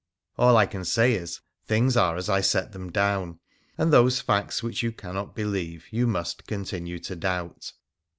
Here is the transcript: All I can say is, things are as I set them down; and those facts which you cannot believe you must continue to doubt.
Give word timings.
All 0.35 0.57
I 0.57 0.65
can 0.65 0.83
say 0.83 1.13
is, 1.13 1.41
things 1.67 1.95
are 1.95 2.15
as 2.17 2.27
I 2.27 2.41
set 2.41 2.71
them 2.71 2.91
down; 2.91 3.37
and 3.77 3.93
those 3.93 4.19
facts 4.19 4.63
which 4.63 4.81
you 4.81 4.91
cannot 4.91 5.35
believe 5.35 5.85
you 5.91 6.07
must 6.07 6.47
continue 6.47 6.97
to 7.01 7.15
doubt. 7.15 7.71